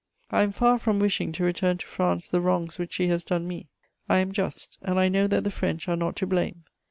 I 0.31 0.41
am 0.41 0.51
far 0.51 0.79
from 0.79 0.97
wishing 0.97 1.31
to 1.33 1.43
return 1.43 1.77
to 1.77 1.85
France 1.85 2.27
the 2.27 2.41
wrongs 2.41 2.79
which 2.79 2.93
she 2.93 3.05
has 3.09 3.23
done 3.23 3.47
me. 3.47 3.67
I 4.09 4.17
am 4.17 4.31
just, 4.31 4.79
and 4.81 4.99
I 4.99 5.09
know 5.09 5.27
that 5.27 5.43
the 5.43 5.51
French: 5.51 5.87
are 5.87 5.95
not 5.95 6.15
to 6.15 6.25
blame. 6.25 6.63